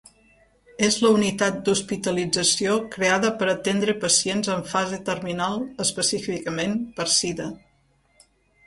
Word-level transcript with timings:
És 0.85 0.95
la 1.01 1.09
unitat 1.17 1.59
d'hospitalització 1.67 2.77
creada 2.95 3.31
per 3.43 3.51
atendre 3.53 3.95
pacients 4.07 4.51
en 4.57 4.67
fase 4.73 5.01
terminal 5.11 5.63
específicament 5.87 6.77
per 6.99 7.11
sida. 7.21 7.51